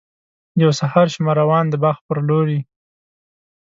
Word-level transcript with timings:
یو 0.61 0.71
سهار 0.79 1.07
شومه 1.13 1.33
روان 1.39 1.65
د 1.69 1.75
باغ 1.83 1.97
پر 2.07 2.17
لوري. 2.27 2.59